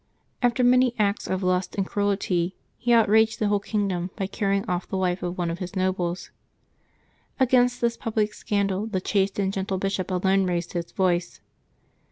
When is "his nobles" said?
5.59-6.31